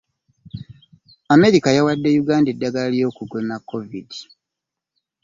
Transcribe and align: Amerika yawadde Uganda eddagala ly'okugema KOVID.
Amerika 1.35 1.67
yawadde 1.75 2.09
Uganda 2.21 2.49
eddagala 2.51 2.87
ly'okugema 2.95 3.55
KOVID. 3.69 4.09